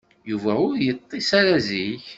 Yuba 0.29 0.51
ur 0.67 0.73
yeṭṭis 0.85 1.29
ara 1.39 1.55
zik. 1.67 2.05